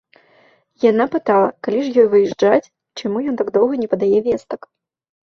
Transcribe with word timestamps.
Яна 0.91 1.05
пытала, 1.15 1.49
калі 1.67 1.79
ж 1.87 1.91
ёй 2.03 2.07
выязджаць 2.13 2.69
і 2.69 3.05
чаму 3.05 3.17
ён 3.33 3.37
так 3.43 3.53
доўга 3.59 3.73
не 3.83 3.91
падае 3.93 4.19
вестак. 4.31 4.61